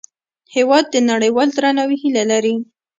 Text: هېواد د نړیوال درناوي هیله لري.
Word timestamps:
هېواد 0.55 0.85
د 0.91 0.95
نړیوال 1.11 1.49
درناوي 1.57 1.97
هیله 2.03 2.23
لري. 2.31 2.55